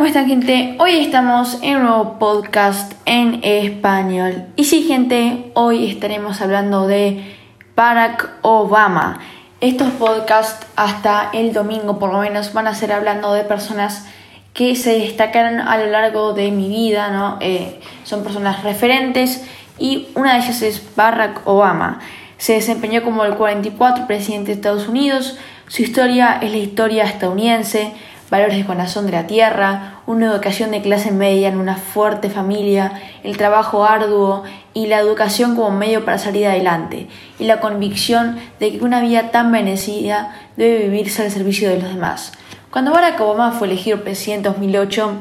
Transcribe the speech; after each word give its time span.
¿cómo 0.00 0.08
están 0.08 0.28
gente? 0.28 0.76
Hoy 0.78 0.96
estamos 0.96 1.58
en 1.60 1.76
un 1.76 1.82
nuevo 1.82 2.18
podcast 2.18 2.94
en 3.04 3.40
español. 3.42 4.46
Y 4.56 4.64
sí, 4.64 4.84
gente, 4.84 5.52
hoy 5.52 5.90
estaremos 5.90 6.40
hablando 6.40 6.86
de 6.86 7.36
Barack 7.76 8.30
Obama. 8.40 9.20
Estos 9.60 9.90
podcasts 9.90 10.66
hasta 10.74 11.28
el 11.34 11.52
domingo 11.52 11.98
por 11.98 12.14
lo 12.14 12.20
menos 12.20 12.54
van 12.54 12.66
a 12.66 12.74
ser 12.74 12.94
hablando 12.94 13.34
de 13.34 13.44
personas 13.44 14.06
que 14.54 14.74
se 14.74 14.98
destacaron 14.98 15.60
a 15.60 15.76
lo 15.76 15.84
largo 15.88 16.32
de 16.32 16.50
mi 16.50 16.70
vida, 16.70 17.10
¿no? 17.10 17.36
Eh, 17.42 17.78
son 18.04 18.22
personas 18.22 18.62
referentes 18.62 19.44
y 19.78 20.08
una 20.14 20.32
de 20.32 20.38
ellas 20.38 20.62
es 20.62 20.82
Barack 20.96 21.46
Obama. 21.46 22.00
Se 22.38 22.54
desempeñó 22.54 23.02
como 23.02 23.26
el 23.26 23.34
44 23.34 24.06
presidente 24.06 24.46
de 24.46 24.54
Estados 24.54 24.88
Unidos. 24.88 25.36
Su 25.68 25.82
historia 25.82 26.38
es 26.40 26.50
la 26.52 26.56
historia 26.56 27.04
estadounidense 27.04 27.92
valores 28.30 28.56
de 28.56 28.64
corazón 28.64 29.06
de 29.06 29.12
la 29.12 29.26
tierra, 29.26 30.00
una 30.06 30.26
educación 30.26 30.70
de 30.70 30.82
clase 30.82 31.10
media 31.10 31.48
en 31.48 31.58
una 31.58 31.76
fuerte 31.76 32.30
familia, 32.30 32.92
el 33.24 33.36
trabajo 33.36 33.84
arduo 33.84 34.44
y 34.72 34.86
la 34.86 35.00
educación 35.00 35.56
como 35.56 35.72
medio 35.72 36.04
para 36.04 36.18
salir 36.18 36.46
adelante, 36.46 37.08
y 37.38 37.44
la 37.44 37.60
convicción 37.60 38.38
de 38.60 38.70
que 38.70 38.84
una 38.84 39.00
vida 39.00 39.30
tan 39.30 39.50
bendecida 39.50 40.34
debe 40.56 40.84
vivirse 40.84 41.22
al 41.22 41.30
servicio 41.30 41.68
de 41.68 41.80
los 41.80 41.92
demás. 41.92 42.32
Cuando 42.70 42.92
Barack 42.92 43.20
Obama 43.20 43.50
fue 43.50 43.66
elegido 43.66 44.02
presidente 44.02 44.48
en 44.48 44.54
2008, 44.54 45.12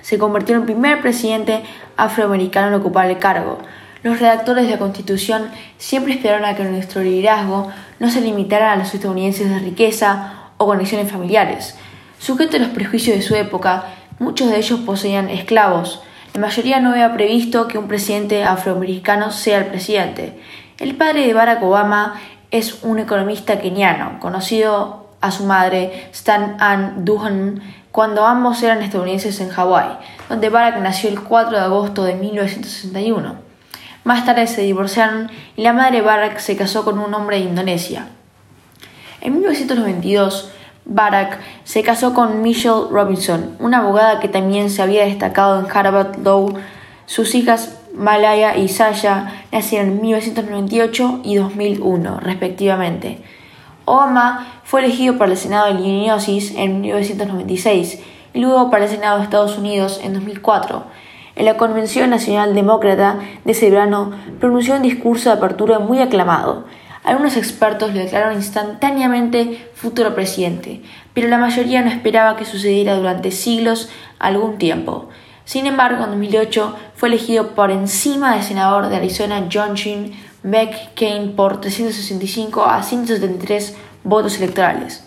se 0.00 0.18
convirtió 0.18 0.54
en 0.54 0.60
el 0.60 0.66
primer 0.66 1.00
presidente 1.00 1.64
afroamericano 1.96 2.68
en 2.68 2.74
ocupar 2.74 3.10
el 3.10 3.18
cargo. 3.18 3.58
Los 4.04 4.20
redactores 4.20 4.66
de 4.66 4.70
la 4.70 4.78
Constitución 4.78 5.48
siempre 5.78 6.14
esperaron 6.14 6.44
a 6.44 6.54
que 6.54 6.62
nuestro 6.62 7.02
liderazgo 7.02 7.70
no 7.98 8.08
se 8.08 8.20
limitara 8.20 8.72
a 8.72 8.76
los 8.76 8.94
estadounidenses 8.94 9.50
de 9.50 9.58
riqueza 9.58 10.32
o 10.58 10.66
conexiones 10.66 11.10
familiares, 11.10 11.76
Sujeto 12.18 12.56
a 12.56 12.60
los 12.60 12.70
prejuicios 12.70 13.16
de 13.16 13.22
su 13.22 13.34
época, 13.34 13.84
muchos 14.18 14.50
de 14.50 14.58
ellos 14.58 14.80
poseían 14.80 15.28
esclavos. 15.28 16.02
La 16.34 16.40
mayoría 16.40 16.80
no 16.80 16.90
había 16.90 17.14
previsto 17.14 17.68
que 17.68 17.78
un 17.78 17.88
presidente 17.88 18.44
afroamericano 18.44 19.30
sea 19.30 19.58
el 19.58 19.66
presidente. 19.66 20.40
El 20.78 20.94
padre 20.96 21.26
de 21.26 21.34
Barack 21.34 21.62
Obama 21.62 22.20
es 22.50 22.82
un 22.82 22.98
economista 22.98 23.60
keniano, 23.60 24.18
conocido 24.20 25.10
a 25.20 25.30
su 25.30 25.44
madre, 25.44 26.08
Stan 26.12 26.56
Ann 26.60 27.04
Duhan, 27.04 27.62
cuando 27.90 28.26
ambos 28.26 28.62
eran 28.62 28.82
estadounidenses 28.82 29.40
en 29.40 29.48
Hawái, 29.48 29.96
donde 30.28 30.50
Barack 30.50 30.80
nació 30.80 31.08
el 31.08 31.22
4 31.22 31.56
de 31.56 31.64
agosto 31.64 32.04
de 32.04 32.14
1961. 32.14 33.36
Más 34.04 34.24
tarde 34.24 34.46
se 34.46 34.62
divorciaron 34.62 35.30
y 35.56 35.62
la 35.62 35.72
madre 35.72 35.96
de 35.96 36.02
Barack 36.02 36.38
se 36.38 36.56
casó 36.56 36.84
con 36.84 36.98
un 36.98 37.12
hombre 37.14 37.38
de 37.38 37.44
Indonesia. 37.44 38.08
En 39.20 39.32
1992, 39.32 40.52
Barack 40.86 41.40
se 41.64 41.82
casó 41.82 42.14
con 42.14 42.42
Michelle 42.42 42.86
Robinson, 42.90 43.56
una 43.58 43.78
abogada 43.78 44.20
que 44.20 44.28
también 44.28 44.70
se 44.70 44.82
había 44.82 45.04
destacado 45.04 45.58
en 45.58 45.66
Harvard 45.70 46.16
Law. 46.22 46.54
Sus 47.06 47.34
hijas 47.34 47.78
Malaya 47.92 48.56
y 48.56 48.68
Sasha 48.68 49.32
nacieron 49.50 49.88
en 49.88 50.00
1998 50.00 51.20
y 51.24 51.36
2001, 51.36 52.20
respectivamente. 52.20 53.22
Obama 53.84 54.60
fue 54.64 54.80
elegido 54.80 55.16
para 55.18 55.32
el 55.32 55.38
Senado 55.38 55.66
de 55.66 55.80
Illinois 55.80 56.52
en 56.56 56.80
1996 56.82 58.00
y 58.34 58.40
luego 58.40 58.70
para 58.70 58.84
el 58.84 58.90
Senado 58.90 59.18
de 59.18 59.24
Estados 59.24 59.58
Unidos 59.58 60.00
en 60.04 60.12
2004. 60.12 60.84
En 61.36 61.44
la 61.44 61.56
Convención 61.56 62.10
Nacional 62.10 62.54
Demócrata 62.54 63.18
de 63.44 63.52
ese 63.52 63.70
verano 63.70 64.12
pronunció 64.40 64.74
un 64.74 64.82
discurso 64.82 65.30
de 65.30 65.36
apertura 65.36 65.78
muy 65.78 66.00
aclamado. 66.00 66.64
Algunos 67.06 67.36
expertos 67.36 67.94
lo 67.94 68.00
declararon 68.00 68.34
instantáneamente 68.34 69.70
futuro 69.74 70.16
presidente, 70.16 70.82
pero 71.14 71.28
la 71.28 71.38
mayoría 71.38 71.80
no 71.80 71.88
esperaba 71.88 72.36
que 72.36 72.44
sucediera 72.44 72.96
durante 72.96 73.30
siglos 73.30 73.88
algún 74.18 74.58
tiempo. 74.58 75.08
Sin 75.44 75.66
embargo, 75.66 76.02
en 76.02 76.10
2008 76.10 76.76
fue 76.96 77.08
elegido 77.08 77.54
por 77.54 77.70
encima 77.70 78.34
del 78.34 78.42
senador 78.42 78.88
de 78.88 78.96
Arizona 78.96 79.46
John 79.52 79.74
Sheen 79.74 80.14
McCain 80.42 81.36
por 81.36 81.60
365 81.60 82.64
a 82.64 82.82
173 82.82 83.76
votos 84.02 84.38
electorales. 84.38 85.04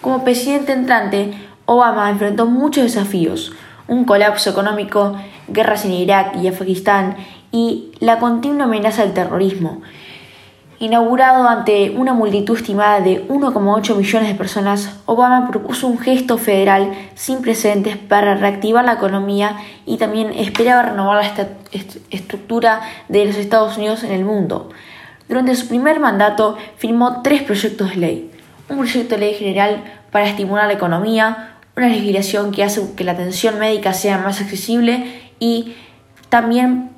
Como 0.00 0.24
presidente 0.24 0.72
entrante, 0.72 1.32
Obama 1.64 2.10
enfrentó 2.10 2.46
muchos 2.46 2.82
desafíos, 2.82 3.52
un 3.86 4.04
colapso 4.04 4.50
económico, 4.50 5.14
guerras 5.46 5.84
en 5.84 5.92
Irak 5.92 6.34
y 6.42 6.48
Afganistán 6.48 7.18
y 7.52 7.92
la 8.00 8.18
continua 8.18 8.64
amenaza 8.64 9.02
del 9.04 9.14
terrorismo. 9.14 9.80
Inaugurado 10.82 11.48
ante 11.48 11.90
una 11.90 12.12
multitud 12.12 12.56
estimada 12.56 13.00
de 13.00 13.28
1,8 13.28 13.94
millones 13.94 14.28
de 14.28 14.34
personas, 14.34 14.98
Obama 15.06 15.48
propuso 15.48 15.86
un 15.86 15.96
gesto 15.96 16.38
federal 16.38 16.92
sin 17.14 17.40
precedentes 17.40 17.96
para 17.96 18.34
reactivar 18.34 18.84
la 18.84 18.94
economía 18.94 19.58
y 19.86 19.98
también 19.98 20.32
esperaba 20.32 20.82
renovar 20.82 21.24
la 21.24 21.46
estructura 22.10 22.80
de 23.08 23.26
los 23.26 23.36
Estados 23.36 23.76
Unidos 23.78 24.02
en 24.02 24.10
el 24.10 24.24
mundo. 24.24 24.70
Durante 25.28 25.54
su 25.54 25.68
primer 25.68 26.00
mandato 26.00 26.58
firmó 26.78 27.22
tres 27.22 27.44
proyectos 27.44 27.90
de 27.90 27.96
ley. 27.98 28.30
Un 28.68 28.78
proyecto 28.78 29.14
de 29.14 29.20
ley 29.20 29.34
general 29.34 29.84
para 30.10 30.26
estimular 30.26 30.66
la 30.66 30.72
economía, 30.72 31.58
una 31.76 31.90
legislación 31.90 32.50
que 32.50 32.64
hace 32.64 32.82
que 32.96 33.04
la 33.04 33.12
atención 33.12 33.56
médica 33.60 33.92
sea 33.92 34.18
más 34.18 34.40
accesible 34.40 35.30
y 35.38 35.76
también 36.28 36.90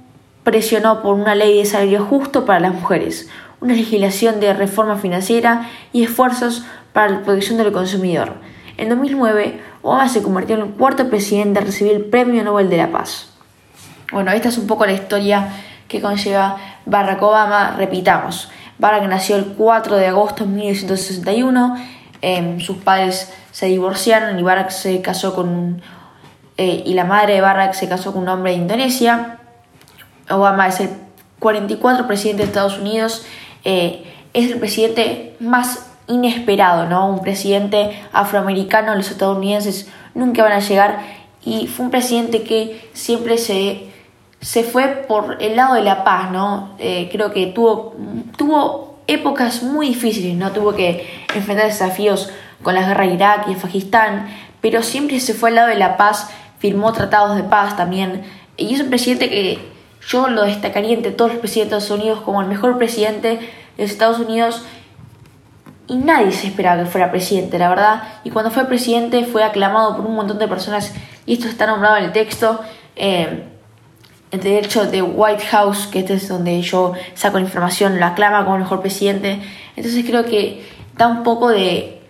presionó 0.42 1.02
por 1.02 1.16
una 1.16 1.34
ley 1.34 1.58
de 1.58 1.66
salario 1.66 2.02
justo 2.04 2.46
para 2.46 2.60
las 2.60 2.74
mujeres, 2.74 3.28
una 3.64 3.74
legislación 3.74 4.40
de 4.40 4.52
reforma 4.52 4.96
financiera 4.96 5.70
y 5.90 6.04
esfuerzos 6.04 6.64
para 6.92 7.08
la 7.08 7.22
protección 7.22 7.56
del 7.56 7.72
consumidor. 7.72 8.34
En 8.76 8.90
2009, 8.90 9.58
Obama 9.80 10.08
se 10.08 10.22
convirtió 10.22 10.56
en 10.56 10.62
el 10.62 10.68
cuarto 10.68 11.08
presidente 11.08 11.60
a 11.60 11.62
recibir 11.62 11.94
el 11.94 12.04
Premio 12.04 12.44
Nobel 12.44 12.68
de 12.68 12.76
la 12.76 12.92
Paz. 12.92 13.30
Bueno, 14.12 14.32
esta 14.32 14.50
es 14.50 14.58
un 14.58 14.66
poco 14.66 14.84
la 14.84 14.92
historia 14.92 15.48
que 15.88 16.02
conlleva 16.02 16.58
Barack 16.84 17.22
Obama. 17.22 17.74
Repitamos, 17.78 18.50
Barack 18.78 19.08
nació 19.08 19.36
el 19.36 19.46
4 19.56 19.96
de 19.96 20.08
agosto 20.08 20.44
de 20.44 20.50
1961, 20.50 21.76
em, 22.20 22.60
sus 22.60 22.76
padres 22.76 23.32
se 23.50 23.66
divorciaron 23.66 24.38
y 24.38 24.42
Barack 24.42 24.70
se 24.70 25.00
casó 25.00 25.34
con 25.34 25.80
eh, 26.58 26.82
y 26.84 26.92
la 26.94 27.04
madre 27.04 27.34
de 27.34 27.40
Barack 27.40 27.72
se 27.72 27.88
casó 27.88 28.12
con 28.12 28.22
un 28.22 28.28
hombre 28.28 28.52
de 28.52 28.58
Indonesia. 28.58 29.38
Obama 30.28 30.68
es 30.68 30.80
el 30.80 30.90
44 31.38 32.06
presidente 32.06 32.42
de 32.42 32.48
Estados 32.48 32.78
Unidos 32.78 33.26
eh, 33.64 34.04
es 34.32 34.50
el 34.50 34.58
presidente 34.58 35.36
más 35.40 35.90
inesperado, 36.06 36.86
¿no? 36.86 37.08
Un 37.08 37.20
presidente 37.20 37.98
afroamericano, 38.12 38.94
los 38.94 39.10
estadounidenses 39.10 39.88
nunca 40.14 40.42
van 40.42 40.52
a 40.52 40.60
llegar 40.60 41.00
y 41.44 41.66
fue 41.66 41.86
un 41.86 41.90
presidente 41.90 42.42
que 42.42 42.88
siempre 42.92 43.38
se, 43.38 43.88
se 44.40 44.64
fue 44.64 44.88
por 45.08 45.42
el 45.42 45.56
lado 45.56 45.74
de 45.74 45.82
la 45.82 46.04
paz, 46.04 46.30
¿no? 46.30 46.74
Eh, 46.78 47.08
creo 47.10 47.32
que 47.32 47.46
tuvo, 47.46 47.94
tuvo 48.36 48.98
épocas 49.06 49.62
muy 49.62 49.88
difíciles, 49.88 50.34
¿no? 50.36 50.52
Tuvo 50.52 50.74
que 50.74 51.06
enfrentar 51.34 51.66
desafíos 51.66 52.30
con 52.62 52.74
la 52.74 52.86
guerra 52.86 53.06
de 53.06 53.14
Irak 53.14 53.48
y 53.48 53.54
Afganistán, 53.54 54.28
pero 54.60 54.82
siempre 54.82 55.20
se 55.20 55.34
fue 55.34 55.50
al 55.50 55.56
lado 55.56 55.68
de 55.68 55.76
la 55.76 55.96
paz, 55.96 56.30
firmó 56.58 56.92
tratados 56.92 57.36
de 57.36 57.44
paz 57.44 57.76
también, 57.76 58.22
y 58.56 58.74
es 58.74 58.80
un 58.80 58.88
presidente 58.88 59.28
que 59.28 59.73
yo 60.06 60.28
lo 60.28 60.42
destacaría 60.42 60.94
entre 60.94 61.12
todos 61.12 61.32
los 61.32 61.40
presidentes 61.40 61.70
de 61.70 61.78
Estados 61.78 62.00
Unidos 62.00 62.20
como 62.24 62.40
el 62.42 62.48
mejor 62.48 62.78
presidente 62.78 63.38
de 63.76 63.82
los 63.82 63.90
Estados 63.90 64.18
Unidos 64.18 64.62
y 65.86 65.96
nadie 65.96 66.32
se 66.32 66.46
esperaba 66.46 66.82
que 66.82 66.88
fuera 66.88 67.10
presidente, 67.10 67.58
la 67.58 67.68
verdad. 67.68 68.02
Y 68.24 68.30
cuando 68.30 68.50
fue 68.50 68.64
presidente 68.66 69.24
fue 69.24 69.44
aclamado 69.44 69.96
por 69.96 70.06
un 70.06 70.14
montón 70.14 70.38
de 70.38 70.48
personas 70.48 70.94
y 71.26 71.34
esto 71.34 71.46
está 71.46 71.66
nombrado 71.66 71.96
en 71.96 72.04
el 72.04 72.12
texto. 72.12 72.60
Eh, 72.96 73.44
de 74.30 74.58
hecho, 74.58 74.86
de 74.86 75.02
White 75.02 75.44
House, 75.46 75.86
que 75.86 76.00
este 76.00 76.14
es 76.14 76.28
donde 76.28 76.60
yo 76.62 76.94
saco 77.14 77.38
la 77.38 77.44
información, 77.44 78.00
lo 78.00 78.06
aclama 78.06 78.44
como 78.44 78.56
el 78.56 78.62
mejor 78.62 78.80
presidente. 78.80 79.40
Entonces 79.76 80.04
creo 80.04 80.24
que 80.24 80.66
da 80.96 81.08
un 81.08 81.22
poco 81.22 81.50
de... 81.50 82.00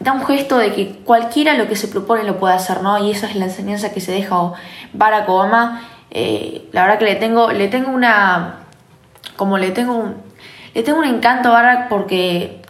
da 0.00 0.12
un 0.12 0.24
gesto 0.26 0.58
de 0.58 0.72
que 0.72 0.96
cualquiera 1.04 1.54
lo 1.54 1.68
que 1.68 1.76
se 1.76 1.88
propone 1.88 2.24
lo 2.24 2.38
puede 2.38 2.54
hacer, 2.54 2.82
¿no? 2.82 2.98
Y 2.98 3.10
esa 3.10 3.28
es 3.28 3.36
la 3.36 3.46
enseñanza 3.46 3.92
que 3.92 4.00
se 4.00 4.12
deja 4.12 4.52
Barack 4.92 5.28
Obama 5.28 5.82
eh, 6.10 6.68
la 6.72 6.82
verdad 6.82 6.98
que 6.98 7.04
le 7.04 7.16
tengo, 7.16 7.52
le 7.52 7.68
tengo 7.68 7.90
una, 7.90 8.60
como 9.36 9.58
le 9.58 9.70
tengo 9.70 9.94
un, 9.94 10.16
le 10.74 10.82
tengo 10.82 10.98
un 10.98 11.06
encanto 11.06 11.48
a 11.48 11.52
Barack 11.52 11.88
porque 11.88 12.62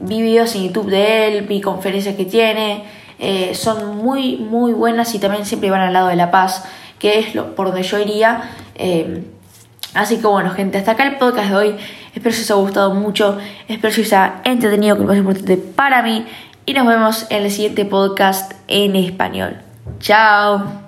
vi 0.00 0.22
videos 0.22 0.54
en 0.54 0.68
YouTube 0.68 0.90
de 0.90 1.28
él, 1.28 1.46
vi 1.46 1.60
conferencias 1.60 2.16
que 2.16 2.24
tiene, 2.24 2.84
eh, 3.18 3.54
son 3.54 3.96
muy, 3.96 4.36
muy 4.36 4.72
buenas 4.72 5.14
y 5.14 5.18
también 5.18 5.44
siempre 5.44 5.70
van 5.70 5.80
al 5.80 5.92
lado 5.92 6.08
de 6.08 6.16
la 6.16 6.30
paz, 6.30 6.64
que 6.98 7.18
es 7.18 7.34
lo, 7.34 7.54
por 7.54 7.68
donde 7.68 7.82
yo 7.82 7.98
iría. 7.98 8.50
Eh, 8.74 9.24
así 9.94 10.18
que 10.18 10.26
bueno, 10.26 10.50
gente, 10.50 10.78
hasta 10.78 10.92
acá 10.92 11.06
el 11.06 11.16
podcast 11.16 11.50
de 11.50 11.56
hoy. 11.56 11.76
Espero 12.14 12.34
que 12.34 12.40
os 12.40 12.50
haya 12.50 12.60
gustado 12.60 12.94
mucho, 12.94 13.38
espero 13.68 13.94
que 13.94 14.00
os 14.00 14.06
haya 14.12 14.40
entretenido, 14.44 14.96
que 14.96 15.02
lo 15.02 15.08
más 15.08 15.18
importante 15.18 15.56
para 15.56 16.02
mí. 16.02 16.26
Y 16.64 16.74
nos 16.74 16.86
vemos 16.86 17.26
en 17.30 17.44
el 17.44 17.50
siguiente 17.50 17.84
podcast 17.84 18.52
en 18.66 18.96
español. 18.96 19.58
Chao. 20.00 20.85